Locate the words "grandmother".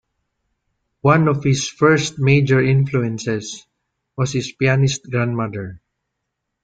5.11-5.79